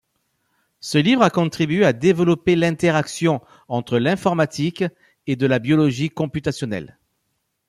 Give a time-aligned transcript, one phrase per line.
[0.79, 4.83] Ce livre a contribué à développer l'interaction entre l'informatique
[5.27, 6.97] et de la biologie computationnelle.